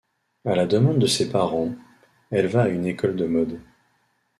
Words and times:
À 0.45 0.55
la 0.55 0.65
demande 0.65 0.97
de 0.97 1.05
ses 1.05 1.29
parents, 1.29 1.75
elle 2.31 2.47
va 2.47 2.63
à 2.63 2.69
une 2.69 2.87
école 2.87 3.15
de 3.15 3.27
mode. 3.27 3.61